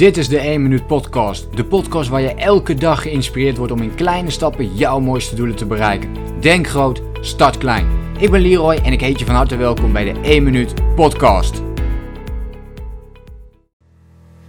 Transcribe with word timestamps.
Dit 0.00 0.16
is 0.16 0.28
de 0.28 0.38
1 0.38 0.62
Minuut 0.62 0.86
Podcast. 0.86 1.56
De 1.56 1.64
podcast 1.64 2.08
waar 2.08 2.20
je 2.20 2.34
elke 2.34 2.74
dag 2.74 3.02
geïnspireerd 3.02 3.56
wordt 3.56 3.72
om 3.72 3.82
in 3.82 3.94
kleine 3.94 4.30
stappen 4.30 4.76
jouw 4.76 5.00
mooiste 5.00 5.34
doelen 5.34 5.56
te 5.56 5.66
bereiken. 5.66 6.40
Denk 6.40 6.68
groot, 6.68 7.02
start 7.20 7.58
klein. 7.58 7.86
Ik 8.18 8.30
ben 8.30 8.40
Leroy 8.40 8.74
en 8.74 8.92
ik 8.92 9.00
heet 9.00 9.18
je 9.18 9.24
van 9.24 9.34
harte 9.34 9.56
welkom 9.56 9.92
bij 9.92 10.12
de 10.12 10.20
1 10.20 10.42
Minuut 10.42 10.94
Podcast. 10.94 11.62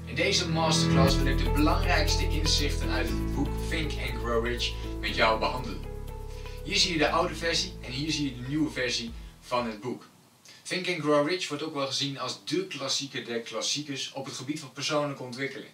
In 0.05 0.15
deze 0.15 0.49
masterclass 0.49 1.17
wil 1.17 1.31
ik 1.31 1.37
de 1.37 1.51
belangrijkste 1.55 2.27
inzichten 2.29 2.89
uit 2.89 3.07
het 3.07 3.35
boek 3.35 3.47
Think 3.69 3.91
and 3.91 4.23
Grow 4.23 4.45
Rich 4.45 4.73
met 5.01 5.15
jou 5.15 5.39
behandelen. 5.39 5.79
Hier 6.63 6.77
zie 6.77 6.91
je 6.91 6.97
de 6.97 7.09
oude 7.09 7.35
versie 7.35 7.71
en 7.81 7.91
hier 7.91 8.11
zie 8.11 8.25
je 8.25 8.41
de 8.41 8.47
nieuwe 8.47 8.69
versie 8.69 9.11
van 9.39 9.65
het 9.65 9.81
boek. 9.81 10.10
Think 10.63 10.87
and 10.87 11.01
Grow 11.01 11.27
Rich 11.27 11.47
wordt 11.47 11.63
ook 11.63 11.73
wel 11.73 11.87
gezien 11.87 12.19
als 12.19 12.45
de 12.45 12.67
klassieker 12.67 13.25
der 13.25 13.39
klassiekers 13.39 14.11
op 14.13 14.25
het 14.25 14.35
gebied 14.35 14.59
van 14.59 14.71
persoonlijke 14.71 15.23
ontwikkeling. 15.23 15.71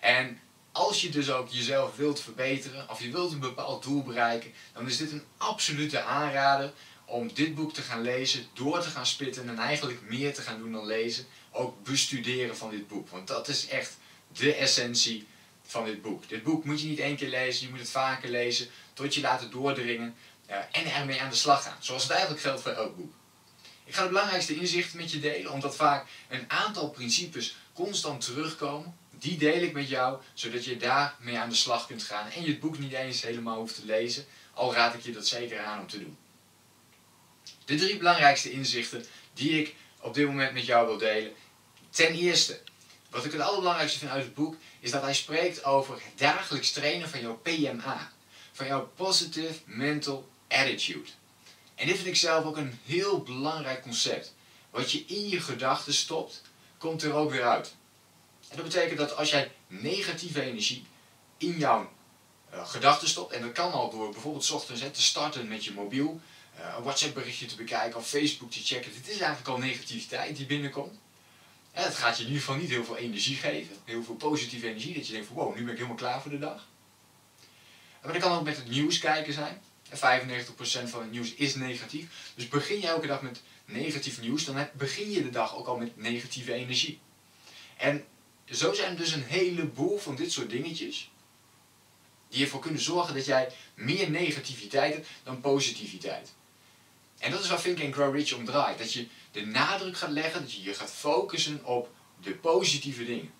En 0.00 0.40
als 0.72 1.00
je 1.00 1.08
dus 1.08 1.30
ook 1.30 1.48
jezelf 1.48 1.96
wilt 1.96 2.20
verbeteren 2.20 2.90
of 2.90 3.02
je 3.02 3.10
wilt 3.10 3.32
een 3.32 3.40
bepaald 3.40 3.82
doel 3.82 4.02
bereiken, 4.02 4.52
dan 4.72 4.86
is 4.86 4.96
dit 4.96 5.12
een 5.12 5.24
absolute 5.36 6.02
aanrader 6.02 6.72
om 7.04 7.30
dit 7.34 7.54
boek 7.54 7.72
te 7.74 7.82
gaan 7.82 8.02
lezen, 8.02 8.46
door 8.52 8.80
te 8.80 8.88
gaan 8.88 9.06
spitten 9.06 9.48
en 9.48 9.58
eigenlijk 9.58 10.00
meer 10.08 10.34
te 10.34 10.42
gaan 10.42 10.58
doen 10.58 10.72
dan 10.72 10.86
lezen. 10.86 11.26
Ook 11.50 11.84
bestuderen 11.84 12.56
van 12.56 12.70
dit 12.70 12.88
boek. 12.88 13.08
Want 13.08 13.28
dat 13.28 13.48
is 13.48 13.68
echt 13.68 13.96
de 14.32 14.54
essentie 14.54 15.26
van 15.62 15.84
dit 15.84 16.02
boek. 16.02 16.28
Dit 16.28 16.42
boek 16.42 16.64
moet 16.64 16.80
je 16.80 16.88
niet 16.88 16.98
één 16.98 17.16
keer 17.16 17.28
lezen, 17.28 17.64
je 17.64 17.70
moet 17.70 17.80
het 17.80 17.90
vaker 17.90 18.30
lezen, 18.30 18.68
tot 18.92 19.14
je 19.14 19.20
laten 19.20 19.50
doordringen 19.50 20.14
uh, 20.50 20.56
en 20.56 20.94
ermee 20.94 21.20
aan 21.20 21.30
de 21.30 21.36
slag 21.36 21.62
gaan. 21.62 21.76
Zoals 21.80 22.02
het 22.02 22.12
eigenlijk 22.12 22.42
geldt 22.42 22.62
voor 22.62 22.72
elk 22.72 22.96
boek. 22.96 23.12
Ik 23.84 23.94
ga 23.94 24.02
de 24.02 24.08
belangrijkste 24.08 24.56
inzichten 24.56 24.96
met 24.96 25.10
je 25.10 25.20
delen, 25.20 25.52
omdat 25.52 25.76
vaak 25.76 26.06
een 26.28 26.50
aantal 26.50 26.90
principes 26.90 27.56
constant 27.72 28.24
terugkomen. 28.24 28.96
Die 29.10 29.38
deel 29.38 29.62
ik 29.62 29.72
met 29.72 29.88
jou, 29.88 30.20
zodat 30.34 30.64
je 30.64 30.76
daarmee 30.76 31.38
aan 31.38 31.48
de 31.48 31.54
slag 31.54 31.86
kunt 31.86 32.02
gaan 32.02 32.30
en 32.30 32.42
je 32.42 32.48
het 32.48 32.60
boek 32.60 32.78
niet 32.78 32.92
eens 32.92 33.22
helemaal 33.22 33.58
hoeft 33.58 33.74
te 33.74 33.86
lezen, 33.86 34.24
al 34.54 34.74
raad 34.74 34.94
ik 34.94 35.00
je 35.00 35.12
dat 35.12 35.26
zeker 35.26 35.60
aan 35.60 35.80
om 35.80 35.86
te 35.86 35.98
doen. 35.98 36.16
De 37.64 37.74
drie 37.74 37.96
belangrijkste 37.96 38.50
inzichten 38.50 39.04
die 39.34 39.60
ik 39.60 39.74
op 40.00 40.14
dit 40.14 40.26
moment 40.26 40.52
met 40.52 40.66
jou 40.66 40.86
wil 40.86 40.98
delen. 40.98 41.32
Ten 41.90 42.14
eerste, 42.14 42.60
wat 43.10 43.24
ik 43.24 43.32
het 43.32 43.40
allerbelangrijkste 43.40 43.98
vind 43.98 44.10
uit 44.10 44.24
het 44.24 44.34
boek, 44.34 44.56
is 44.80 44.90
dat 44.90 45.02
hij 45.02 45.14
spreekt 45.14 45.64
over 45.64 45.94
het 45.94 46.18
dagelijks 46.18 46.72
trainen 46.72 47.08
van 47.08 47.20
jouw 47.20 47.36
PMA. 47.36 48.12
Van 48.52 48.66
jouw 48.66 48.86
Positive 48.96 49.58
Mental 49.64 50.30
Attitude. 50.48 51.08
En 51.82 51.88
dit 51.88 51.96
vind 51.96 52.08
ik 52.08 52.16
zelf 52.16 52.44
ook 52.44 52.56
een 52.56 52.78
heel 52.84 53.22
belangrijk 53.22 53.82
concept. 53.82 54.34
Wat 54.70 54.92
je 54.92 55.04
in 55.06 55.28
je 55.28 55.40
gedachten 55.40 55.94
stopt, 55.94 56.42
komt 56.78 57.02
er 57.02 57.12
ook 57.12 57.30
weer 57.30 57.42
uit. 57.42 57.74
En 58.48 58.56
dat 58.56 58.64
betekent 58.64 58.98
dat 58.98 59.16
als 59.16 59.30
jij 59.30 59.52
negatieve 59.66 60.42
energie 60.42 60.84
in 61.36 61.58
jouw 61.58 61.92
uh, 62.52 62.66
gedachten 62.66 63.08
stopt, 63.08 63.32
en 63.32 63.42
dat 63.42 63.52
kan 63.52 63.72
al 63.72 63.90
door 63.90 64.10
bijvoorbeeld 64.10 64.50
ochtends 64.50 64.80
hè, 64.80 64.90
te 64.90 65.02
starten 65.02 65.48
met 65.48 65.64
je 65.64 65.72
mobiel, 65.72 66.20
uh, 66.58 66.74
een 66.76 66.82
WhatsApp 66.82 67.14
berichtje 67.14 67.46
te 67.46 67.56
bekijken 67.56 67.98
of 67.98 68.08
Facebook 68.08 68.50
te 68.50 68.64
checken. 68.64 68.92
Dit 68.92 69.08
is 69.08 69.20
eigenlijk 69.20 69.48
al 69.48 69.58
negativiteit 69.58 70.36
die 70.36 70.46
binnenkomt. 70.46 70.98
En 71.72 71.82
dat 71.82 71.94
gaat 71.94 72.16
je 72.16 72.22
in 72.22 72.28
ieder 72.28 72.42
geval 72.42 72.60
niet 72.60 72.70
heel 72.70 72.84
veel 72.84 72.96
energie 72.96 73.36
geven, 73.36 73.76
heel 73.84 74.04
veel 74.04 74.14
positieve 74.14 74.68
energie, 74.68 74.94
dat 74.94 75.06
je 75.06 75.12
denkt 75.12 75.26
van 75.26 75.36
wow, 75.36 75.54
nu 75.54 75.60
ben 75.60 75.70
ik 75.70 75.76
helemaal 75.76 75.96
klaar 75.96 76.22
voor 76.22 76.30
de 76.30 76.38
dag. 76.38 76.66
Maar 78.02 78.12
dat 78.12 78.22
kan 78.22 78.38
ook 78.38 78.44
met 78.44 78.56
het 78.56 78.68
nieuws 78.68 78.98
kijken 78.98 79.32
zijn. 79.32 79.62
95% 79.96 79.98
van 80.84 81.00
het 81.00 81.10
nieuws 81.10 81.34
is 81.34 81.54
negatief. 81.54 82.32
Dus 82.34 82.48
begin 82.48 82.80
je 82.80 82.86
elke 82.86 83.06
dag 83.06 83.22
met 83.22 83.40
negatief 83.64 84.20
nieuws, 84.20 84.44
dan 84.44 84.68
begin 84.72 85.10
je 85.10 85.22
de 85.22 85.30
dag 85.30 85.56
ook 85.56 85.66
al 85.66 85.76
met 85.76 85.96
negatieve 85.96 86.52
energie. 86.52 87.00
En 87.76 88.04
zo 88.44 88.72
zijn 88.72 88.90
er 88.90 88.96
dus 88.96 89.12
een 89.12 89.24
heleboel 89.24 89.98
van 89.98 90.16
dit 90.16 90.32
soort 90.32 90.50
dingetjes 90.50 91.10
die 92.28 92.44
ervoor 92.44 92.60
kunnen 92.60 92.80
zorgen 92.80 93.14
dat 93.14 93.24
jij 93.24 93.52
meer 93.74 94.10
negativiteit 94.10 94.94
hebt 94.94 95.08
dan 95.22 95.40
positiviteit. 95.40 96.32
En 97.18 97.30
dat 97.30 97.42
is 97.42 97.48
waar 97.48 97.60
Think 97.60 97.80
and 97.80 97.94
Grow 97.94 98.14
Rich 98.14 98.32
om 98.32 98.44
draait. 98.44 98.78
Dat 98.78 98.92
je 98.92 99.06
de 99.30 99.46
nadruk 99.46 99.96
gaat 99.96 100.10
leggen, 100.10 100.40
dat 100.40 100.52
je 100.52 100.62
je 100.62 100.74
gaat 100.74 100.90
focussen 100.90 101.64
op 101.64 101.90
de 102.20 102.34
positieve 102.34 103.04
dingen. 103.04 103.30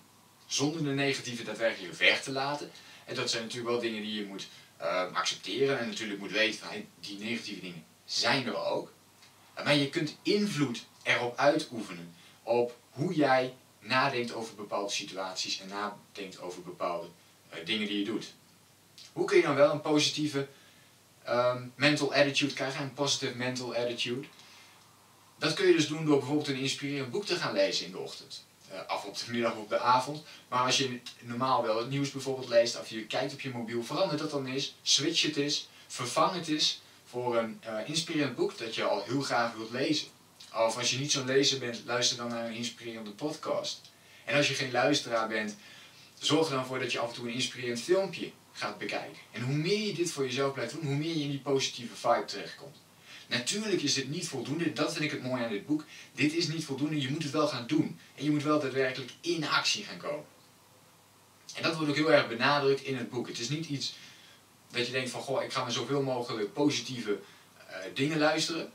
Zonder 0.45 0.83
de 0.83 0.89
negatieve 0.89 1.43
daadwerkelijk 1.43 1.93
weg 1.93 2.23
te 2.23 2.31
laten. 2.31 2.71
En 3.05 3.15
dat 3.15 3.29
zijn 3.29 3.43
natuurlijk 3.43 3.69
wel 3.69 3.79
dingen 3.79 4.01
die 4.01 4.13
je 4.13 4.25
moet 4.25 4.47
uh, 4.83 5.13
accepteren 5.13 5.79
en 5.79 5.87
natuurlijk 5.87 6.19
moet 6.19 6.31
weten 6.31 6.59
van 6.59 6.85
die 6.99 7.17
negatieve 7.17 7.61
dingen 7.61 7.85
zijn 8.05 8.47
er 8.47 8.57
ook. 8.57 8.91
Maar 9.63 9.75
je 9.75 9.89
kunt 9.89 10.15
invloed 10.21 10.85
erop 11.03 11.37
uitoefenen 11.37 12.15
op 12.43 12.77
hoe 12.89 13.13
jij 13.13 13.53
nadenkt 13.79 14.33
over 14.33 14.55
bepaalde 14.55 14.91
situaties 14.91 15.59
en 15.59 15.67
nadenkt 15.67 16.41
over 16.41 16.61
bepaalde 16.61 17.07
uh, 17.53 17.65
dingen 17.65 17.87
die 17.87 17.99
je 17.99 18.05
doet. 18.05 18.33
Hoe 19.13 19.25
kun 19.25 19.37
je 19.37 19.43
dan 19.43 19.55
wel 19.55 19.71
een 19.71 19.81
positieve 19.81 20.47
um, 21.29 21.73
mental 21.75 22.13
attitude 22.13 22.53
krijgen, 22.53 22.83
een 22.83 22.93
positive 22.93 23.37
mental 23.37 23.75
attitude? 23.75 24.27
Dat 25.37 25.53
kun 25.53 25.67
je 25.67 25.73
dus 25.73 25.87
doen 25.87 26.05
door 26.05 26.17
bijvoorbeeld 26.17 26.47
een 26.47 26.55
inspirerend 26.55 27.11
boek 27.11 27.25
te 27.25 27.35
gaan 27.35 27.53
lezen 27.53 27.85
in 27.85 27.91
de 27.91 27.97
ochtend. 27.97 28.45
Uh, 28.73 28.79
af 28.87 29.05
op 29.05 29.17
de 29.17 29.31
middag 29.31 29.51
of 29.51 29.57
op 29.57 29.69
de 29.69 29.79
avond. 29.79 30.23
Maar 30.47 30.65
als 30.65 30.77
je 30.77 30.99
normaal 31.19 31.63
wel 31.63 31.77
het 31.77 31.89
nieuws 31.89 32.11
bijvoorbeeld 32.11 32.49
leest, 32.49 32.79
of 32.79 32.89
je 32.89 33.05
kijkt 33.05 33.33
op 33.33 33.41
je 33.41 33.49
mobiel, 33.49 33.83
verander 33.83 34.17
dat 34.17 34.31
dan 34.31 34.45
eens, 34.45 34.75
switch 34.81 35.21
het 35.21 35.35
eens, 35.35 35.67
vervang 35.87 36.33
het 36.33 36.47
eens 36.47 36.81
voor 37.05 37.37
een 37.37 37.61
uh, 37.67 37.89
inspirerend 37.89 38.35
boek 38.35 38.57
dat 38.57 38.75
je 38.75 38.83
al 38.83 39.03
heel 39.03 39.21
graag 39.21 39.53
wilt 39.53 39.71
lezen. 39.71 40.07
Of 40.53 40.77
als 40.77 40.91
je 40.91 40.99
niet 40.99 41.11
zo'n 41.11 41.25
lezer 41.25 41.59
bent, 41.59 41.81
luister 41.85 42.17
dan 42.17 42.27
naar 42.27 42.45
een 42.45 42.53
inspirerende 42.53 43.11
podcast. 43.11 43.81
En 44.25 44.35
als 44.35 44.47
je 44.47 44.53
geen 44.53 44.71
luisteraar 44.71 45.27
bent, 45.27 45.55
zorg 46.19 46.47
er 46.47 46.55
dan 46.55 46.65
voor 46.65 46.79
dat 46.79 46.91
je 46.91 46.99
af 46.99 47.09
en 47.09 47.13
toe 47.13 47.27
een 47.27 47.33
inspirerend 47.33 47.81
filmpje 47.81 48.31
gaat 48.51 48.77
bekijken. 48.77 49.21
En 49.31 49.41
hoe 49.41 49.55
meer 49.55 49.87
je 49.87 49.93
dit 49.93 50.11
voor 50.11 50.23
jezelf 50.23 50.53
blijft 50.53 50.73
doen, 50.73 50.85
hoe 50.85 50.95
meer 50.95 51.15
je 51.15 51.23
in 51.23 51.29
die 51.29 51.39
positieve 51.39 51.95
vibe 51.95 52.25
terechtkomt. 52.25 52.75
Natuurlijk 53.27 53.81
is 53.81 53.93
dit 53.93 54.09
niet 54.09 54.27
voldoende, 54.27 54.73
dat 54.73 54.93
vind 54.93 55.05
ik 55.05 55.11
het 55.11 55.23
mooie 55.23 55.43
aan 55.43 55.49
dit 55.49 55.65
boek. 55.65 55.85
Dit 56.13 56.33
is 56.33 56.47
niet 56.47 56.65
voldoende, 56.65 57.01
je 57.01 57.09
moet 57.09 57.23
het 57.23 57.31
wel 57.31 57.47
gaan 57.47 57.67
doen. 57.67 57.99
En 58.15 58.23
je 58.23 58.31
moet 58.31 58.43
wel 58.43 58.59
daadwerkelijk 58.59 59.11
in 59.21 59.47
actie 59.47 59.83
gaan 59.83 59.97
komen. 59.97 60.25
En 61.55 61.63
dat 61.63 61.75
wordt 61.75 61.89
ook 61.89 61.95
heel 61.95 62.11
erg 62.11 62.27
benadrukt 62.27 62.81
in 62.81 62.97
het 62.97 63.09
boek. 63.09 63.27
Het 63.27 63.39
is 63.39 63.49
niet 63.49 63.65
iets 63.65 63.95
dat 64.71 64.85
je 64.85 64.91
denkt 64.91 65.09
van, 65.09 65.21
goh, 65.21 65.43
ik 65.43 65.51
ga 65.51 65.61
maar 65.61 65.71
zoveel 65.71 66.01
mogelijk 66.01 66.53
positieve 66.53 67.19
uh, 67.69 67.75
dingen 67.93 68.17
luisteren, 68.17 68.71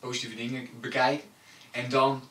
positieve 0.00 0.36
dingen 0.36 0.68
bekijken. 0.80 1.28
En 1.70 1.88
dan 1.88 2.28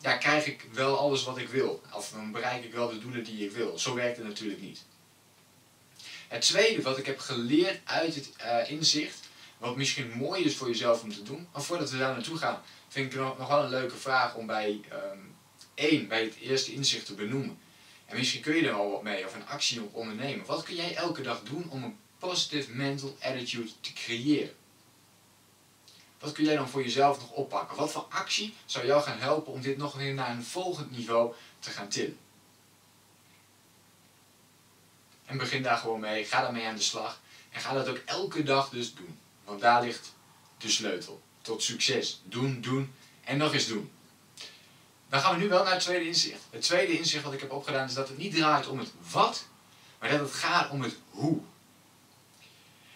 ja, 0.00 0.16
krijg 0.16 0.46
ik 0.46 0.66
wel 0.72 0.98
alles 0.98 1.24
wat 1.24 1.38
ik 1.38 1.48
wil. 1.48 1.82
Of 1.92 2.10
dan 2.10 2.32
bereik 2.32 2.64
ik 2.64 2.72
wel 2.72 2.88
de 2.88 2.98
doelen 2.98 3.24
die 3.24 3.44
ik 3.44 3.50
wil. 3.50 3.78
Zo 3.78 3.94
werkt 3.94 4.16
het 4.16 4.26
natuurlijk 4.26 4.60
niet. 4.60 4.82
Het 6.28 6.42
tweede 6.42 6.82
wat 6.82 6.98
ik 6.98 7.06
heb 7.06 7.18
geleerd 7.18 7.80
uit 7.84 8.14
het 8.14 8.30
uh, 8.40 8.70
inzicht 8.70 9.23
wat 9.58 9.76
misschien 9.76 10.10
mooi 10.10 10.44
is 10.44 10.56
voor 10.56 10.68
jezelf 10.68 11.02
om 11.02 11.12
te 11.12 11.22
doen. 11.22 11.48
Maar 11.52 11.62
voordat 11.62 11.90
we 11.90 11.98
daar 11.98 12.14
naartoe 12.14 12.36
gaan, 12.36 12.62
vind 12.88 13.12
ik 13.12 13.20
nog, 13.20 13.48
wel 13.48 13.64
een 13.64 13.70
leuke 13.70 13.96
vraag 13.96 14.34
om 14.34 14.46
bij 14.46 14.80
um, 14.92 15.36
één, 15.74 16.08
bij 16.08 16.24
het 16.24 16.36
eerste 16.36 16.72
inzicht 16.72 17.06
te 17.06 17.14
benoemen. 17.14 17.58
En 18.06 18.16
misschien 18.16 18.42
kun 18.42 18.54
je 18.54 18.68
er 18.68 18.74
al 18.74 18.90
wat 18.90 19.02
mee 19.02 19.26
of 19.26 19.34
een 19.34 19.46
actie 19.46 19.82
op 19.82 19.94
ondernemen. 19.94 20.46
Wat 20.46 20.62
kun 20.62 20.74
jij 20.74 20.94
elke 20.94 21.22
dag 21.22 21.42
doen 21.42 21.70
om 21.70 21.82
een 21.82 21.96
positive 22.18 22.70
mental 22.70 23.16
attitude 23.20 23.70
te 23.80 23.92
creëren? 23.92 24.54
Wat 26.18 26.32
kun 26.32 26.44
jij 26.44 26.56
dan 26.56 26.68
voor 26.68 26.82
jezelf 26.82 27.18
nog 27.18 27.30
oppakken? 27.30 27.76
Wat 27.76 27.92
voor 27.92 28.06
actie 28.08 28.54
zou 28.64 28.86
jou 28.86 29.02
gaan 29.02 29.18
helpen 29.18 29.52
om 29.52 29.60
dit 29.60 29.76
nog 29.76 29.94
weer 29.94 30.14
naar 30.14 30.30
een 30.30 30.44
volgend 30.44 30.90
niveau 30.90 31.34
te 31.58 31.70
gaan 31.70 31.88
tillen? 31.88 32.18
En 35.24 35.38
begin 35.38 35.62
daar 35.62 35.76
gewoon 35.76 36.00
mee, 36.00 36.24
ga 36.24 36.40
daarmee 36.40 36.66
aan 36.66 36.76
de 36.76 36.82
slag. 36.82 37.20
En 37.50 37.60
ga 37.60 37.72
dat 37.72 37.88
ook 37.88 38.00
elke 38.04 38.42
dag 38.42 38.68
dus 38.68 38.94
doen. 38.94 39.18
Want 39.44 39.60
daar 39.60 39.82
ligt 39.82 40.12
de 40.58 40.68
sleutel 40.68 41.22
tot 41.42 41.62
succes. 41.62 42.22
Doen, 42.24 42.60
doen 42.60 42.94
en 43.24 43.36
nog 43.36 43.52
eens 43.52 43.66
doen. 43.66 43.90
Dan 45.08 45.20
gaan 45.20 45.34
we 45.36 45.42
nu 45.42 45.48
wel 45.48 45.64
naar 45.64 45.72
het 45.72 45.82
tweede 45.82 46.06
inzicht. 46.06 46.40
Het 46.50 46.62
tweede 46.62 46.98
inzicht 46.98 47.24
wat 47.24 47.32
ik 47.32 47.40
heb 47.40 47.52
opgedaan 47.52 47.86
is 47.86 47.94
dat 47.94 48.08
het 48.08 48.18
niet 48.18 48.34
draait 48.34 48.66
om 48.66 48.78
het 48.78 48.92
wat, 49.10 49.46
maar 49.98 50.10
dat 50.10 50.20
het 50.20 50.32
gaat 50.32 50.70
om 50.70 50.82
het 50.82 50.96
hoe. 51.10 51.40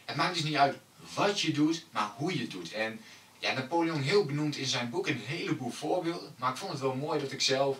Het 0.05 0.17
maakt 0.17 0.35
dus 0.35 0.43
niet 0.43 0.56
uit 0.56 0.77
wat 1.15 1.41
je 1.41 1.53
doet, 1.53 1.85
maar 1.91 2.11
hoe 2.17 2.35
je 2.35 2.41
het 2.41 2.51
doet. 2.51 2.73
En 2.73 3.01
ja, 3.39 3.53
Napoleon 3.53 4.01
heel 4.01 4.25
benoemd 4.25 4.56
in 4.56 4.67
zijn 4.67 4.91
boek 4.91 5.06
een 5.06 5.21
heleboel 5.21 5.71
voorbeelden. 5.71 6.35
Maar 6.37 6.51
ik 6.51 6.56
vond 6.56 6.73
het 6.73 6.81
wel 6.81 6.94
mooi 6.94 7.21
dat 7.21 7.33
ik 7.33 7.41
zelf 7.41 7.79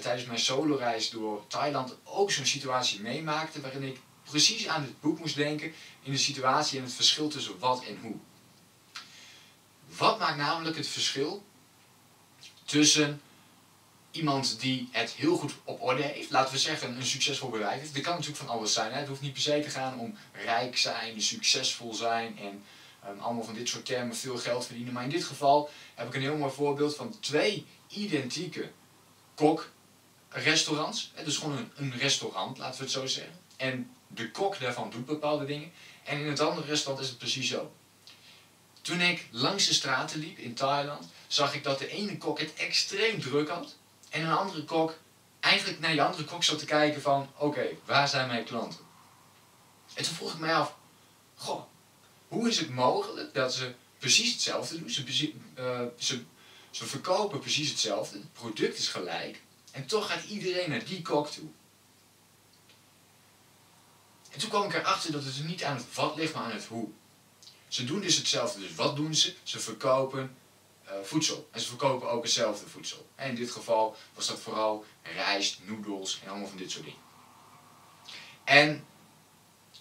tijdens 0.00 0.26
mijn 0.26 0.38
soloreis 0.38 1.10
door 1.10 1.44
Thailand 1.46 1.96
ook 2.04 2.30
zo'n 2.30 2.46
situatie 2.46 3.00
meemaakte 3.00 3.60
waarin 3.60 3.82
ik 3.82 4.00
precies 4.30 4.68
aan 4.68 4.82
het 4.82 5.00
boek 5.00 5.18
moest 5.18 5.36
denken 5.36 5.72
in 6.02 6.12
de 6.12 6.18
situatie 6.18 6.78
en 6.78 6.84
het 6.84 6.94
verschil 6.94 7.28
tussen 7.28 7.58
wat 7.58 7.84
en 7.84 7.98
hoe. 8.02 8.16
Wat 9.96 10.18
maakt 10.18 10.36
namelijk 10.36 10.76
het 10.76 10.88
verschil 10.88 11.44
tussen 12.64 13.20
iemand 14.10 14.60
die 14.60 14.88
het 14.90 15.10
heel 15.10 15.36
goed 15.36 15.52
op 15.64 15.82
orde 15.82 16.02
heeft, 16.02 16.30
laten 16.30 16.52
we 16.52 16.58
zeggen 16.58 16.96
een 16.96 17.06
succesvol 17.06 17.48
bedrijf 17.48 17.80
heeft. 17.80 17.94
Dat 17.94 18.02
kan 18.02 18.12
natuurlijk 18.12 18.40
van 18.40 18.48
alles 18.48 18.72
zijn. 18.72 18.92
Hè? 18.92 18.98
Het 18.98 19.08
hoeft 19.08 19.20
niet 19.20 19.32
per 19.32 19.42
se 19.42 19.60
te 19.62 19.70
gaan 19.70 19.98
om 19.98 20.16
rijk 20.32 20.78
zijn, 20.78 21.22
succesvol 21.22 21.94
zijn 21.94 22.38
en 22.38 22.62
um, 23.08 23.18
allemaal 23.20 23.44
van 23.44 23.54
dit 23.54 23.68
soort 23.68 23.86
termen 23.86 24.16
veel 24.16 24.38
geld 24.38 24.66
verdienen. 24.66 24.92
Maar 24.92 25.02
in 25.02 25.10
dit 25.10 25.24
geval 25.24 25.70
heb 25.94 26.06
ik 26.06 26.14
een 26.14 26.20
heel 26.20 26.36
mooi 26.36 26.52
voorbeeld 26.52 26.96
van 26.96 27.20
twee 27.20 27.66
identieke 27.88 28.70
kok 29.34 29.70
restaurants. 30.28 31.12
Het 31.14 31.26
is 31.26 31.36
gewoon 31.36 31.56
een, 31.56 31.70
een 31.74 31.98
restaurant, 31.98 32.58
laten 32.58 32.78
we 32.78 32.84
het 32.84 32.92
zo 32.92 33.06
zeggen. 33.06 33.38
En 33.56 33.90
de 34.14 34.30
kok 34.30 34.60
daarvan 34.60 34.90
doet 34.90 35.06
bepaalde 35.06 35.44
dingen. 35.44 35.72
En 36.04 36.20
in 36.20 36.28
het 36.28 36.40
andere 36.40 36.66
restaurant 36.66 37.04
is 37.04 37.10
het 37.10 37.18
precies 37.18 37.48
zo. 37.48 37.72
Toen 38.80 39.00
ik 39.00 39.26
langs 39.30 39.66
de 39.66 39.74
straten 39.74 40.20
liep 40.20 40.38
in 40.38 40.54
Thailand, 40.54 41.08
zag 41.26 41.54
ik 41.54 41.62
dat 41.62 41.78
de 41.78 41.88
ene 41.88 42.18
kok 42.18 42.38
het 42.38 42.54
extreem 42.54 43.20
druk 43.20 43.48
had. 43.48 43.76
En 44.10 44.22
een 44.22 44.32
andere 44.32 44.64
kok 44.64 44.98
eigenlijk 45.40 45.80
naar 45.80 45.90
die 45.90 46.02
andere 46.02 46.24
kok 46.24 46.44
zat 46.44 46.58
te 46.58 46.64
kijken 46.64 47.02
van, 47.02 47.30
oké, 47.36 47.68
waar 47.84 48.08
zijn 48.08 48.28
mijn 48.28 48.44
klanten? 48.44 48.80
En 49.94 50.04
toen 50.04 50.14
vroeg 50.14 50.32
ik 50.32 50.38
mij 50.38 50.54
af, 50.54 50.74
goh, 51.34 51.62
hoe 52.28 52.48
is 52.48 52.58
het 52.58 52.70
mogelijk 52.70 53.34
dat 53.34 53.54
ze 53.54 53.74
precies 53.98 54.32
hetzelfde 54.32 54.78
doen? 54.78 54.90
Ze, 54.90 55.32
uh, 55.58 55.80
ze, 55.98 56.22
ze 56.70 56.84
verkopen 56.84 57.40
precies 57.40 57.70
hetzelfde, 57.70 58.18
het 58.18 58.32
product 58.32 58.78
is 58.78 58.88
gelijk. 58.88 59.40
En 59.70 59.86
toch 59.86 60.12
gaat 60.12 60.24
iedereen 60.24 60.70
naar 60.70 60.84
die 60.84 61.02
kok 61.02 61.28
toe. 61.28 61.48
En 64.30 64.38
toen 64.38 64.48
kwam 64.48 64.64
ik 64.64 64.74
erachter 64.74 65.12
dat 65.12 65.24
het 65.24 65.44
niet 65.46 65.64
aan 65.64 65.76
het 65.76 65.94
wat 65.94 66.16
ligt, 66.16 66.34
maar 66.34 66.42
aan 66.42 66.50
het 66.50 66.66
hoe. 66.66 66.88
Ze 67.68 67.84
doen 67.84 68.00
dus 68.00 68.16
hetzelfde. 68.16 68.60
Dus 68.60 68.74
wat 68.74 68.96
doen 68.96 69.14
ze? 69.14 69.34
Ze 69.42 69.60
verkopen 69.60 70.36
uh, 70.84 70.92
voedsel. 71.02 71.48
En 71.52 71.60
ze 71.60 71.68
verkopen 71.68 72.10
ook 72.10 72.22
hetzelfde 72.22 72.66
voedsel. 72.66 73.08
En 73.14 73.28
in 73.28 73.34
dit 73.34 73.50
geval 73.50 73.96
was 74.14 74.26
dat 74.26 74.38
vooral 74.38 74.84
rijst, 75.02 75.58
noedels 75.64 76.20
en 76.22 76.28
allemaal 76.28 76.48
van 76.48 76.56
dit 76.56 76.70
soort 76.70 76.84
dingen. 76.84 77.00
En 78.44 78.84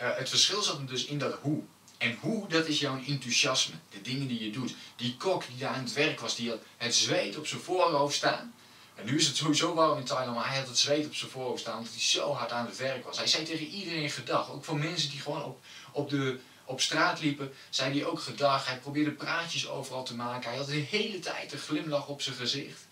uh, 0.01 0.15
het 0.15 0.29
verschil 0.29 0.61
zat 0.61 0.77
hem 0.77 0.85
dus 0.85 1.05
in 1.05 1.19
dat 1.19 1.39
hoe. 1.41 1.63
En 1.97 2.17
hoe, 2.19 2.47
dat 2.47 2.67
is 2.67 2.79
jouw 2.79 3.03
enthousiasme. 3.07 3.75
De 3.89 4.01
dingen 4.01 4.27
die 4.27 4.43
je 4.43 4.51
doet. 4.51 4.75
Die 4.95 5.17
kok 5.17 5.47
die 5.47 5.57
daar 5.57 5.73
aan 5.73 5.83
het 5.83 5.93
werk 5.93 6.19
was, 6.19 6.35
die 6.35 6.49
had 6.49 6.59
het 6.77 6.95
zweet 6.95 7.37
op 7.37 7.47
zijn 7.47 7.61
voorhoofd 7.61 8.15
staan. 8.15 8.53
En 8.99 9.05
nu 9.05 9.17
is 9.17 9.27
het 9.27 9.35
sowieso 9.35 9.73
warm 9.73 9.97
in 9.97 10.03
Thailand, 10.03 10.35
maar 10.35 10.47
hij 10.47 10.57
had 10.57 10.67
het 10.67 10.77
zweet 10.77 11.05
op 11.05 11.15
zijn 11.15 11.31
voorhoofd 11.31 11.59
staan 11.59 11.77
omdat 11.77 11.93
hij 11.93 12.01
zo 12.01 12.33
hard 12.33 12.51
aan 12.51 12.65
het 12.65 12.77
werk 12.77 13.05
was. 13.05 13.17
Hij 13.17 13.27
zei 13.27 13.43
tegen 13.43 13.65
iedereen 13.65 14.09
gedag. 14.09 14.51
Ook 14.51 14.63
voor 14.63 14.77
mensen 14.77 15.09
die 15.09 15.19
gewoon 15.19 15.43
op, 15.43 15.59
op, 15.91 16.09
de, 16.09 16.39
op 16.65 16.81
straat 16.81 17.19
liepen, 17.19 17.53
zei 17.69 17.99
hij 17.99 18.07
ook 18.07 18.19
gedag. 18.19 18.65
Hij 18.65 18.77
probeerde 18.77 19.11
praatjes 19.11 19.67
overal 19.69 20.03
te 20.03 20.15
maken. 20.15 20.49
Hij 20.49 20.57
had 20.57 20.67
de 20.67 20.73
hele 20.73 21.19
tijd 21.19 21.51
een 21.51 21.59
glimlach 21.59 22.07
op 22.07 22.21
zijn 22.21 22.35
gezicht. 22.35 22.87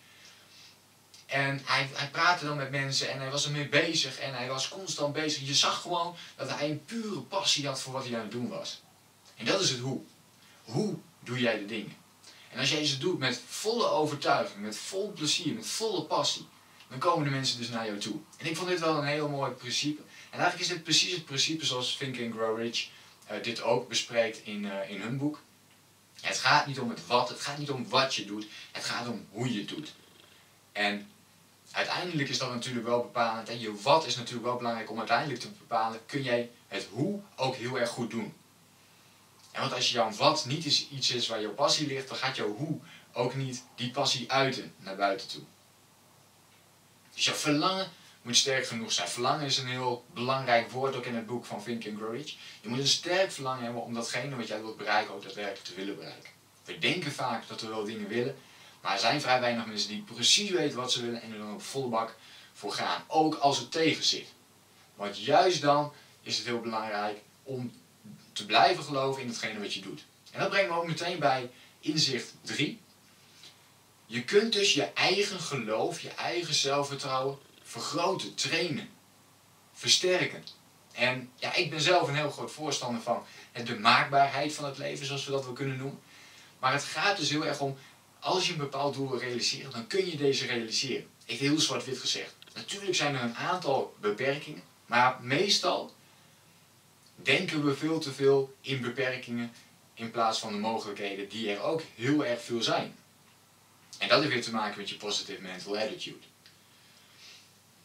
En 1.26 1.62
hij, 1.66 1.90
hij 1.94 2.10
praatte 2.10 2.46
dan 2.46 2.58
met 2.58 2.72
mensen 2.72 3.10
en 3.10 3.20
hij 3.20 3.32
was 3.32 3.46
ermee 3.46 3.70
bezig 3.70 4.20
en 4.20 4.34
hij 4.34 4.48
was 4.48 4.70
constant 4.70 5.14
bezig. 5.14 5.48
Je 5.48 5.54
zag 5.54 5.82
gewoon 5.82 6.16
dat 6.36 6.50
hij 6.50 6.70
een 6.70 6.86
pure 6.86 7.20
passie 7.20 7.68
had 7.68 7.82
voor 7.82 7.94
wat 7.94 8.06
hij 8.06 8.16
aan 8.16 8.22
het 8.22 8.32
doen 8.32 8.50
was. 8.50 8.82
En 9.36 9.46
dat 9.46 9.62
is 9.62 9.70
het 9.70 9.80
hoe. 9.80 10.02
Hoe 10.64 10.96
doe 11.20 11.40
jij 11.40 11.58
de 11.58 11.66
dingen? 11.66 11.96
En 12.58 12.64
als 12.64 12.72
jij 12.72 12.86
ze 12.86 12.98
doet 12.98 13.20
met 13.20 13.42
volle 13.48 13.90
overtuiging, 13.90 14.62
met 14.62 14.78
vol 14.78 15.12
plezier, 15.12 15.54
met 15.54 15.68
volle 15.68 16.04
passie, 16.04 16.48
dan 16.90 17.00
komen 17.00 17.24
de 17.24 17.30
mensen 17.30 17.58
dus 17.58 17.70
naar 17.70 17.86
jou 17.86 17.98
toe. 17.98 18.16
En 18.38 18.46
ik 18.46 18.56
vond 18.56 18.70
dit 18.70 18.80
wel 18.80 18.98
een 18.98 19.06
heel 19.06 19.30
mooi 19.30 19.52
principe. 19.52 20.02
En 20.02 20.40
eigenlijk 20.40 20.62
is 20.62 20.76
dit 20.76 20.84
precies 20.84 21.12
het 21.12 21.26
principe 21.26 21.66
zoals 21.66 21.98
Think 21.98 22.20
and 22.20 22.34
Grow 22.34 22.58
Rich 22.58 22.90
uh, 23.32 23.44
dit 23.44 23.62
ook 23.62 23.88
bespreekt 23.88 24.38
in, 24.44 24.64
uh, 24.64 24.90
in 24.90 25.02
hun 25.02 25.18
boek. 25.18 25.42
Het 26.22 26.38
gaat 26.38 26.68
niet 26.68 26.80
om 26.80 26.90
het 26.90 27.08
wat, 27.08 27.30
het 27.30 27.40
gaat 27.40 27.58
niet 27.58 27.72
om 27.72 27.90
wat 27.90 28.16
je 28.16 28.26
doet, 28.26 28.48
het 28.72 28.84
gaat 28.84 29.08
om 29.08 29.28
hoe 29.32 29.54
je 29.54 29.60
het 29.60 29.70
doet. 29.70 29.94
En 30.72 31.12
uiteindelijk 31.72 32.30
is 32.30 32.38
dat 32.38 32.50
natuurlijk 32.50 32.86
wel 32.86 33.02
bepalend. 33.02 33.50
En 33.50 33.60
je 33.60 33.76
wat 33.82 34.06
is 34.06 34.16
natuurlijk 34.16 34.46
wel 34.46 34.58
belangrijk 34.58 34.92
om 34.92 34.98
uiteindelijk 34.98 35.40
te 35.40 35.50
bepalen, 35.50 36.06
kun 36.06 36.24
jij 36.24 36.50
het 36.68 36.88
hoe 36.92 37.20
ook 37.36 37.56
heel 37.56 37.80
erg 37.80 37.90
goed 37.90 38.12
doen. 38.12 38.34
En 39.58 39.64
want 39.64 39.74
als 39.74 39.92
jouw 39.92 40.12
wat 40.12 40.46
niet 40.46 40.66
is 40.66 40.88
iets 40.90 41.12
is 41.12 41.28
waar 41.28 41.42
jouw 41.42 41.54
passie 41.54 41.88
ligt, 41.88 42.08
dan 42.08 42.18
gaat 42.18 42.36
jouw 42.36 42.56
hoe 42.56 42.80
ook 43.14 43.36
niet 43.36 43.64
die 43.76 43.92
passie 43.92 44.32
uiten 44.32 44.74
naar 44.78 44.96
buiten 44.96 45.28
toe. 45.28 45.42
Dus 47.14 47.26
jouw 47.26 47.36
verlangen 47.36 47.88
moet 48.22 48.36
sterk 48.36 48.68
genoeg 48.68 48.92
zijn. 48.92 49.08
Verlangen 49.08 49.46
is 49.46 49.58
een 49.58 49.68
heel 49.68 50.06
belangrijk 50.14 50.72
woord 50.72 50.96
ook 50.96 51.06
in 51.06 51.16
het 51.16 51.26
boek 51.26 51.46
van 51.46 51.62
Grow 51.62 52.14
Rich. 52.14 52.36
Je 52.62 52.70
moet 52.70 52.80
een 52.80 52.88
sterk 52.88 53.32
verlangen 53.32 53.64
hebben 53.64 53.82
om 53.82 53.94
datgene 53.94 54.36
wat 54.36 54.48
jij 54.48 54.62
wilt 54.62 54.78
bereiken 54.78 55.14
ook 55.14 55.24
daadwerkelijk 55.24 55.64
te 55.64 55.76
willen 55.76 55.96
bereiken. 55.96 56.30
We 56.64 56.80
denken 56.80 57.12
vaak 57.12 57.48
dat 57.48 57.62
we 57.62 57.68
wel 57.68 57.84
dingen 57.84 58.08
willen, 58.08 58.36
maar 58.82 58.94
er 58.94 59.00
zijn 59.00 59.22
vrij 59.22 59.40
weinig 59.40 59.66
mensen 59.66 59.90
die 59.90 60.02
precies 60.02 60.50
weten 60.50 60.78
wat 60.78 60.92
ze 60.92 61.02
willen 61.02 61.22
en 61.22 61.32
er 61.32 61.38
dan 61.38 61.54
op 61.54 61.62
volle 61.62 61.90
bak 61.90 62.16
voor 62.54 62.74
gaan. 62.74 63.04
Ook 63.08 63.36
als 63.36 63.58
het 63.58 63.72
tegen 63.72 64.04
zit. 64.04 64.28
Want 64.96 65.20
juist 65.20 65.62
dan 65.62 65.94
is 66.22 66.38
het 66.38 66.46
heel 66.46 66.60
belangrijk 66.60 67.18
om 67.44 67.72
te 68.38 68.46
blijven 68.46 68.84
geloven 68.84 69.22
in 69.22 69.28
hetgene 69.28 69.60
wat 69.60 69.74
je 69.74 69.82
doet. 69.82 70.06
En 70.32 70.40
dat 70.40 70.50
brengt 70.50 70.70
me 70.70 70.76
ook 70.76 70.88
meteen 70.88 71.20
bij 71.20 71.50
inzicht 71.80 72.34
3. 72.42 72.82
Je 74.06 74.24
kunt 74.24 74.54
dus 74.54 74.74
je 74.74 74.84
eigen 74.84 75.40
geloof, 75.40 76.00
je 76.00 76.10
eigen 76.10 76.54
zelfvertrouwen 76.54 77.38
vergroten, 77.64 78.36
trainen, 78.36 78.90
versterken. 79.74 80.44
En 80.94 81.32
ja, 81.36 81.54
ik 81.54 81.70
ben 81.70 81.82
zelf 81.82 82.08
een 82.08 82.16
heel 82.16 82.32
groot 82.32 82.52
voorstander 82.52 83.02
van 83.02 83.26
de 83.66 83.80
maakbaarheid 83.80 84.54
van 84.54 84.66
het 84.66 84.78
leven, 84.78 85.06
zoals 85.06 85.26
we 85.26 85.32
dat 85.32 85.46
wel 85.46 85.54
kunnen 85.54 85.78
noemen. 85.78 86.00
Maar 86.60 86.74
het 86.74 86.84
gaat 86.84 87.18
dus 87.18 87.30
heel 87.30 87.46
erg 87.46 87.60
om, 87.60 87.78
als 88.20 88.46
je 88.46 88.52
een 88.52 88.58
bepaald 88.58 88.94
doel 88.94 89.10
wil 89.10 89.20
realiseren, 89.20 89.72
dan 89.72 89.88
kun 89.88 90.10
je 90.10 90.18
deze 90.18 90.46
realiseren. 90.46 91.08
Ik 91.26 91.40
heb 91.40 91.40
heel 91.40 91.60
zwart-wit 91.60 91.98
gezegd. 91.98 92.36
Natuurlijk 92.54 92.96
zijn 92.96 93.16
er 93.16 93.22
een 93.22 93.36
aantal 93.36 93.96
beperkingen, 94.00 94.64
maar 94.86 95.18
meestal 95.22 95.96
denken 97.24 97.66
we 97.66 97.76
veel 97.76 98.00
te 98.00 98.12
veel 98.14 98.56
in 98.62 98.82
beperkingen 98.82 99.52
in 99.94 100.12
plaats 100.12 100.40
van 100.40 100.52
de 100.52 100.60
mogelijkheden 100.60 101.30
die 101.30 101.52
er 101.52 101.62
ook 101.62 101.82
heel 101.96 102.26
erg 102.26 102.42
veel 102.42 102.62
zijn. 102.62 102.96
En 103.98 104.08
dat 104.08 104.20
heeft 104.20 104.34
weer 104.34 104.44
te 104.44 104.52
maken 104.52 104.78
met 104.78 104.90
je 104.90 104.98
positive 104.98 105.42
mental 105.42 105.78
attitude. 105.78 106.26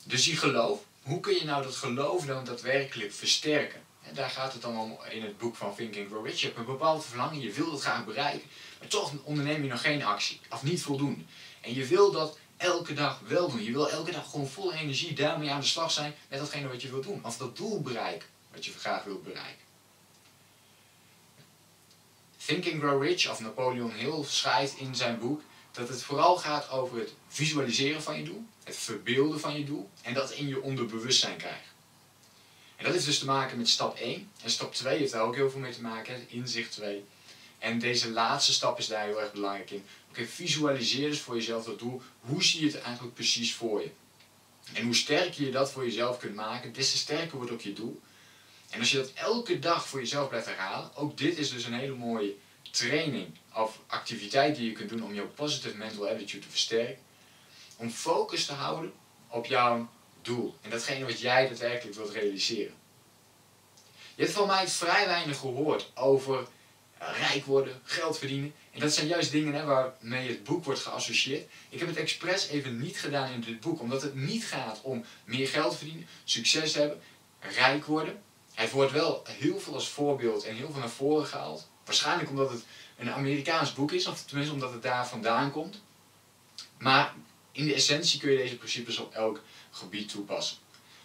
Dus 0.05 0.25
die 0.25 0.37
geloof, 0.37 0.81
hoe 1.03 1.21
kun 1.21 1.35
je 1.35 1.45
nou 1.45 1.63
dat 1.63 1.77
geloof 1.77 2.27
dan 2.27 2.45
daadwerkelijk 2.45 3.13
versterken? 3.13 3.83
En 4.03 4.15
daar 4.15 4.31
gaat 4.31 4.53
het 4.53 4.63
dan 4.63 4.79
om 4.79 4.99
in 5.11 5.23
het 5.23 5.39
boek 5.39 5.57
van 5.57 5.75
Think 5.75 5.97
and 5.97 6.07
Grow 6.07 6.27
Rich. 6.27 6.41
Je 6.41 6.47
hebt 6.47 6.59
een 6.59 6.65
bepaald 6.65 7.05
verlangen, 7.05 7.41
je 7.41 7.53
wil 7.53 7.73
het 7.73 7.81
graag 7.81 8.05
bereiken, 8.05 8.49
maar 8.79 8.89
toch 8.89 9.13
onderneem 9.23 9.63
je 9.63 9.69
nog 9.69 9.81
geen 9.81 10.05
actie, 10.05 10.41
of 10.51 10.63
niet 10.63 10.83
voldoende. 10.83 11.23
En 11.61 11.75
je 11.75 11.87
wil 11.87 12.13
dat 12.13 12.39
elke 12.57 12.95
dag 12.95 13.21
wel 13.27 13.51
doen. 13.51 13.63
Je 13.63 13.73
wil 13.73 13.91
elke 13.91 14.11
dag 14.11 14.31
gewoon 14.31 14.49
vol 14.49 14.73
energie 14.73 15.15
daarmee 15.15 15.51
aan 15.51 15.61
de 15.61 15.67
slag 15.67 15.91
zijn 15.93 16.15
met 16.29 16.39
datgene 16.39 16.69
wat 16.69 16.83
je 16.83 16.91
wilt 16.91 17.05
doen. 17.05 17.25
Of 17.25 17.37
dat 17.37 17.57
doel 17.57 17.81
bereiken 17.81 18.29
wat 18.53 18.65
je 18.65 18.73
graag 18.73 19.05
wilt 19.05 19.23
bereiken. 19.23 19.65
Think 22.45 22.67
and 22.67 22.83
Grow 22.83 23.03
Rich, 23.03 23.31
of 23.31 23.41
Napoleon 23.41 23.93
Hill, 23.93 24.25
schrijft 24.25 24.77
in 24.77 24.95
zijn 24.95 25.19
boek 25.19 25.43
dat 25.73 25.89
het 25.89 26.03
vooral 26.03 26.37
gaat 26.37 26.71
over 26.71 26.99
het 26.99 27.15
visualiseren 27.29 28.03
van 28.03 28.19
je 28.19 28.25
doel, 28.25 28.45
het 28.65 28.77
verbeelden 28.77 29.41
van 29.41 29.59
je 29.59 29.65
doel 29.65 29.91
en 30.03 30.15
dat 30.15 30.31
in 30.31 30.49
je 30.49 30.61
onderbewustzijn 30.61 31.37
krijgen. 31.37 31.71
En 32.77 32.85
dat 32.85 32.93
heeft 32.93 33.07
dus 33.07 33.19
te 33.19 33.25
maken 33.25 33.59
met 33.59 33.69
stap 33.69 33.97
1. 33.97 34.31
En 34.43 34.51
stap 34.51 34.75
2 34.75 34.99
heeft 34.99 35.13
daar 35.13 35.23
ook 35.23 35.35
heel 35.35 35.51
veel 35.51 35.61
mee 35.61 35.73
te 35.73 35.83
maken, 35.83 36.31
inzicht 36.31 36.73
2. 36.73 37.05
En 37.59 37.79
deze 37.79 38.11
laatste 38.11 38.53
stap 38.53 38.79
is 38.79 38.87
daar 38.87 39.05
heel 39.05 39.21
erg 39.21 39.33
belangrijk 39.33 39.71
in. 39.71 39.85
Oké, 40.11 40.27
visualiseer 40.27 41.09
dus 41.09 41.21
voor 41.21 41.35
jezelf 41.35 41.65
dat 41.65 41.79
doel. 41.79 42.03
Hoe 42.21 42.43
zie 42.43 42.61
je 42.61 42.67
het 42.67 42.81
eigenlijk 42.81 43.15
precies 43.15 43.55
voor 43.55 43.81
je? 43.81 43.91
En 44.73 44.85
hoe 44.85 44.95
sterker 44.95 45.45
je 45.45 45.51
dat 45.51 45.73
voor 45.73 45.85
jezelf 45.85 46.19
kunt 46.19 46.35
maken, 46.35 46.73
des 46.73 46.91
te 46.91 46.97
sterker 46.97 47.37
wordt 47.37 47.53
ook 47.53 47.61
je 47.61 47.73
doel. 47.73 48.01
En 48.73 48.81
als 48.81 48.91
je 48.91 48.97
dat 48.97 49.13
elke 49.13 49.59
dag 49.59 49.89
voor 49.89 49.99
jezelf 49.99 50.29
blijft 50.29 50.47
herhalen, 50.47 50.97
ook 50.97 51.19
dit 51.19 51.39
is 51.39 51.51
dus 51.51 51.65
een 51.65 51.75
hele 51.75 51.95
mooie 51.95 52.35
training 52.71 53.27
of 53.55 53.79
activiteit 53.87 54.57
die 54.57 54.69
je 54.69 54.73
kunt 54.73 54.89
doen 54.89 55.05
om 55.05 55.15
jouw 55.15 55.29
positive 55.29 55.77
mental 55.77 56.09
attitude 56.09 56.43
te 56.43 56.51
versterken. 56.51 56.99
Om 57.77 57.91
focus 57.91 58.47
te 58.47 58.53
houden 58.53 58.93
op 59.29 59.47
jouw 59.47 59.91
doel 60.23 60.57
en 60.61 60.71
datgene 60.71 61.05
wat 61.05 61.21
jij 61.21 61.49
daadwerkelijk 61.49 61.97
wilt 61.97 62.11
realiseren. 62.11 62.75
Je 64.15 64.23
hebt 64.23 64.35
van 64.35 64.47
mij 64.47 64.69
vrij 64.69 65.07
weinig 65.07 65.39
gehoord 65.39 65.91
over 65.95 66.47
eh, 66.99 67.09
rijk 67.19 67.45
worden, 67.45 67.81
geld 67.85 68.19
verdienen. 68.19 68.55
En 68.71 68.81
dat 68.81 68.93
zijn 68.93 69.07
juist 69.07 69.31
dingen 69.31 69.55
hè, 69.55 69.65
waarmee 69.65 70.29
het 70.29 70.45
boek 70.45 70.65
wordt 70.65 70.81
geassocieerd. 70.81 71.49
Ik 71.69 71.79
heb 71.79 71.89
het 71.89 71.97
expres 71.97 72.49
even 72.49 72.81
niet 72.81 72.99
gedaan 72.99 73.33
in 73.33 73.41
dit 73.41 73.61
boek, 73.61 73.81
omdat 73.81 74.03
het 74.03 74.15
niet 74.15 74.45
gaat 74.45 74.81
om 74.83 75.05
meer 75.25 75.49
geld 75.49 75.77
verdienen, 75.77 76.07
succes 76.25 76.75
hebben, 76.75 77.01
rijk 77.41 77.85
worden. 77.85 78.23
Het 78.55 78.71
wordt 78.71 78.93
wel 78.93 79.23
heel 79.29 79.61
veel 79.61 79.75
als 79.75 79.89
voorbeeld 79.89 80.45
en 80.45 80.55
heel 80.55 80.71
veel 80.71 80.81
naar 80.81 80.89
voren 80.89 81.27
gehaald. 81.27 81.69
Waarschijnlijk 81.85 82.31
omdat 82.31 82.51
het 82.51 82.65
een 82.99 83.11
Amerikaans 83.11 83.73
boek 83.73 83.93
is, 83.93 84.07
of 84.07 84.25
tenminste 84.25 84.55
omdat 84.55 84.73
het 84.73 84.83
daar 84.83 85.09
vandaan 85.09 85.51
komt. 85.51 85.81
Maar 86.79 87.15
in 87.53 87.67
de 87.67 87.75
essentie 87.75 88.21
kun 88.21 88.31
je 88.31 88.37
deze 88.37 88.57
principes 88.57 88.99
op 88.99 89.13
elk 89.15 89.41
gebied 89.71 90.09
toepassen. 90.09 90.57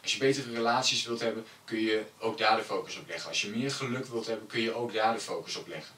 Als 0.01 0.13
je 0.13 0.20
betere 0.20 0.51
relaties 0.51 1.04
wilt 1.06 1.20
hebben, 1.20 1.46
kun 1.66 1.80
je 1.80 2.06
ook 2.20 2.38
daar 2.38 2.58
de 2.58 2.63
focus 2.63 2.98
op 2.98 3.08
leggen. 3.08 3.30
Als 3.30 3.42
je 3.42 3.50
meer 3.50 3.72
geluk 3.72 4.06
wilt 4.06 4.25
hebben, 4.25 4.48
kun 4.48 4.62
je 4.62 4.74
ook 4.74 4.94
daar 4.94 5.13
de 5.13 5.20
focus 5.20 5.56
op 5.56 5.68
leggen. 5.68 5.96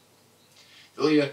Wil 0.93 1.07
je 1.07 1.31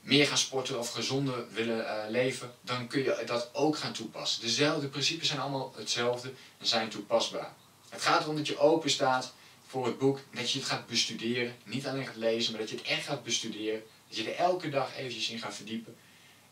meer 0.00 0.26
gaan 0.26 0.38
sporten 0.38 0.78
of 0.78 0.90
gezonder 0.90 1.52
willen 1.52 1.78
uh, 1.78 2.04
leven, 2.08 2.54
dan 2.60 2.86
kun 2.86 3.02
je 3.02 3.22
dat 3.26 3.50
ook 3.52 3.76
gaan 3.76 3.92
toepassen. 3.92 4.42
Dezelfde 4.42 4.88
principes 4.88 5.28
zijn 5.28 5.40
allemaal 5.40 5.72
hetzelfde 5.76 6.32
en 6.58 6.66
zijn 6.66 6.88
toepasbaar. 6.88 7.52
Het 7.88 8.02
gaat 8.02 8.22
erom 8.22 8.36
dat 8.36 8.46
je 8.46 8.58
open 8.58 8.90
staat 8.90 9.32
voor 9.74 9.86
het 9.86 9.98
boek, 9.98 10.20
dat 10.32 10.50
je 10.50 10.58
het 10.58 10.68
gaat 10.68 10.86
bestuderen. 10.86 11.56
Niet 11.64 11.86
alleen 11.86 12.06
gaat 12.06 12.16
lezen, 12.16 12.52
maar 12.52 12.60
dat 12.60 12.70
je 12.70 12.76
het 12.76 12.86
echt 12.86 13.06
gaat 13.06 13.22
bestuderen. 13.24 13.82
Dat 14.08 14.16
je 14.16 14.30
er 14.30 14.36
elke 14.36 14.68
dag 14.68 14.96
eventjes 14.96 15.30
in 15.30 15.38
gaat 15.38 15.54
verdiepen. 15.54 15.96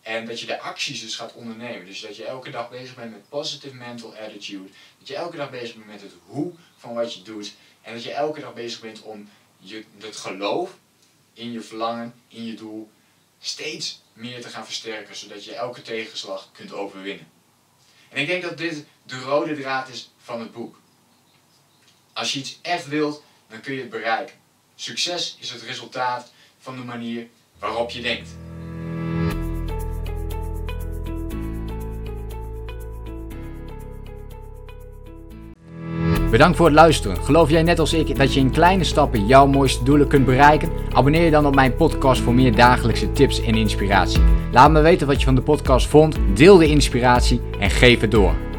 En 0.01 0.27
dat 0.27 0.41
je 0.41 0.47
de 0.47 0.61
acties 0.61 1.01
dus 1.01 1.17
gaat 1.17 1.33
ondernemen. 1.33 1.87
Dus 1.87 2.01
dat 2.01 2.17
je 2.17 2.25
elke 2.25 2.51
dag 2.51 2.71
bezig 2.71 2.95
bent 2.95 3.11
met 3.11 3.29
positive 3.29 3.75
mental 3.75 4.17
attitude. 4.17 4.69
Dat 4.99 5.09
je 5.09 5.15
elke 5.15 5.37
dag 5.37 5.51
bezig 5.51 5.75
bent 5.75 5.87
met 5.87 6.01
het 6.01 6.13
hoe 6.27 6.53
van 6.77 6.95
wat 6.95 7.15
je 7.15 7.23
doet. 7.23 7.55
En 7.83 7.93
dat 7.95 8.03
je 8.03 8.13
elke 8.13 8.41
dag 8.41 8.55
bezig 8.55 8.81
bent 8.81 9.03
om 9.03 9.29
je, 9.59 9.85
het 9.99 10.17
geloof 10.17 10.77
in 11.33 11.53
je 11.53 11.61
verlangen, 11.61 12.15
in 12.29 12.45
je 12.45 12.55
doel, 12.55 12.91
steeds 13.41 14.03
meer 14.13 14.43
te 14.43 14.49
gaan 14.49 14.65
versterken. 14.65 15.17
Zodat 15.17 15.45
je 15.45 15.55
elke 15.55 15.83
tegenslag 15.83 16.49
kunt 16.53 16.73
overwinnen. 16.73 17.27
En 18.09 18.21
ik 18.21 18.27
denk 18.27 18.43
dat 18.43 18.59
dit 18.59 18.85
de 19.07 19.21
rode 19.21 19.61
draad 19.61 19.89
is 19.89 20.11
van 20.17 20.41
het 20.41 20.53
boek. 20.53 20.81
Als 22.13 22.33
je 22.33 22.39
iets 22.39 22.59
echt 22.63 22.89
wilt, 22.89 23.23
dan 23.49 23.61
kun 23.61 23.75
je 23.75 23.81
het 23.81 23.91
bereiken. 23.91 24.35
Succes 24.75 25.37
is 25.41 25.51
het 25.51 25.63
resultaat 25.63 26.33
van 26.59 26.77
de 26.77 26.85
manier 26.85 27.27
waarop 27.59 27.91
je 27.91 28.03
denkt. 28.03 28.31
Bedankt 36.31 36.57
voor 36.57 36.67
het 36.67 36.75
luisteren. 36.75 37.25
Geloof 37.25 37.51
jij 37.51 37.63
net 37.63 37.79
als 37.79 37.93
ik 37.93 38.17
dat 38.17 38.35
je 38.35 38.41
in 38.41 38.51
kleine 38.51 38.85
stappen 38.85 39.27
jouw 39.27 39.47
mooiste 39.47 39.85
doelen 39.85 40.09
kunt 40.09 40.25
bereiken? 40.25 40.71
Abonneer 40.93 41.25
je 41.25 41.31
dan 41.31 41.47
op 41.47 41.55
mijn 41.55 41.77
podcast 41.77 42.21
voor 42.21 42.35
meer 42.35 42.57
dagelijkse 42.57 43.13
tips 43.13 43.41
en 43.41 43.55
inspiratie. 43.55 44.23
Laat 44.53 44.71
me 44.71 44.81
weten 44.81 45.07
wat 45.07 45.19
je 45.19 45.25
van 45.25 45.35
de 45.35 45.43
podcast 45.43 45.87
vond, 45.87 46.17
deel 46.35 46.57
de 46.57 46.67
inspiratie 46.67 47.41
en 47.59 47.71
geef 47.71 48.01
het 48.01 48.11
door. 48.11 48.52